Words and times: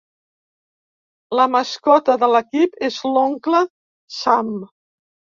La 1.39 1.43
mascota 1.55 2.15
de 2.23 2.29
l'equip 2.35 2.73
és 2.87 2.97
l'oncle 3.17 3.61
Sam. 4.21 4.49